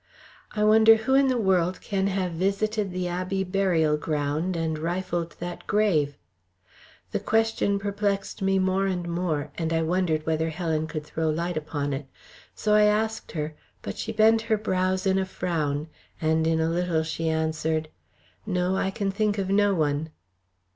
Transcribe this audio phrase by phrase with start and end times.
[0.55, 5.35] "I wonder who in the world can have visited the Abbey burial ground and rifled
[5.39, 6.17] that grave?"
[7.11, 11.55] The question perplexed me more and more, and I wondered whether Helen could throw light
[11.55, 12.07] upon it.
[12.55, 13.53] So I asked her,
[13.83, 15.87] but she bent her brows in a frown,
[16.19, 17.87] and in a little she answered:
[18.43, 20.09] "No, I can think of no one."